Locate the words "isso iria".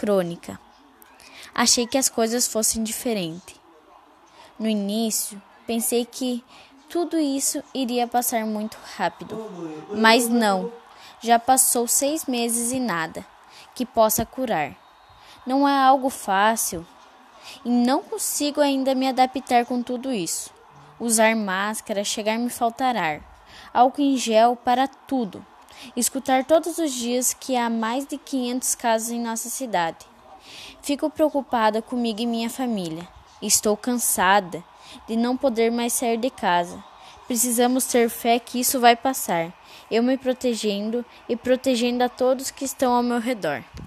7.18-8.06